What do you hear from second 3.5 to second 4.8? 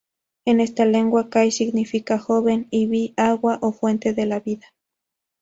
o fuente de la vida.